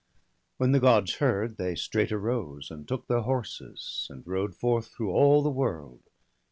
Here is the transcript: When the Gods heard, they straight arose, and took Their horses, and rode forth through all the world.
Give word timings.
When 0.57 0.71
the 0.71 0.79
Gods 0.79 1.17
heard, 1.17 1.57
they 1.57 1.75
straight 1.75 2.11
arose, 2.11 2.71
and 2.71 2.87
took 2.87 3.05
Their 3.05 3.21
horses, 3.21 4.07
and 4.09 4.25
rode 4.25 4.55
forth 4.55 4.87
through 4.87 5.11
all 5.11 5.43
the 5.43 5.51
world. 5.51 6.01